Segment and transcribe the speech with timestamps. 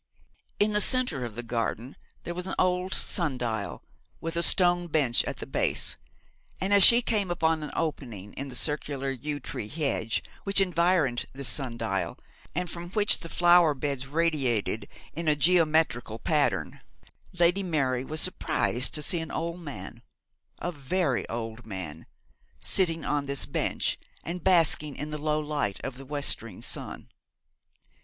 [0.59, 3.83] In the centre of the garden there was an old sundial,
[4.19, 5.95] with a stone bench at the base,
[6.59, 11.27] and, as she came upon an opening in the circular yew tree hedge which environed
[11.33, 12.17] this sundial,
[12.55, 16.79] and from which the flower beds radiated in a geometrical pattern,
[17.37, 20.01] Lady Mary was surprised to see an old man
[20.57, 22.07] a very old man
[22.59, 27.07] sitting on this bench, and basking in the low light of the westering sun.